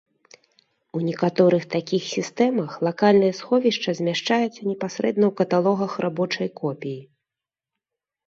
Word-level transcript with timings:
У 0.99 1.01
некаторых 1.07 1.63
такіх 1.73 2.03
сістэмах 2.13 2.71
лакальнае 2.87 3.29
сховішча 3.41 3.89
змяшчаецца 3.99 4.61
непасрэдна 4.69 5.25
ў 5.27 5.33
каталогах 5.41 5.91
рабочай 6.07 6.49
копіі. 6.61 6.97